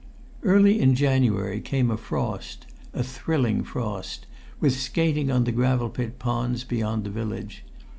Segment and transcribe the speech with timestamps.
[0.41, 4.25] Early in January came a frost a thrilling frost
[4.59, 7.63] with skating on the gravel pit ponds beyond the Village.